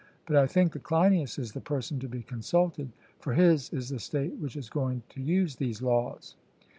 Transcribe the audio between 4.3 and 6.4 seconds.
which is going to use these laws.